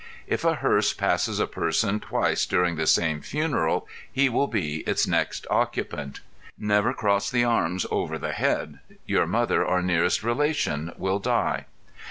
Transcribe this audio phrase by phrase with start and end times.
[0.25, 5.05] If a hearse passes a person twice during the same funeral, he will be its
[5.05, 6.21] next occupant.
[6.57, 11.67] Never cross the arms over the head; your mother or nearest relation will die.